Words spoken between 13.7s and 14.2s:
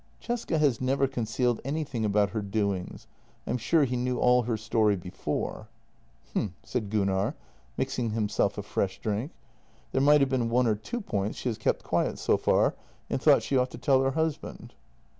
tell her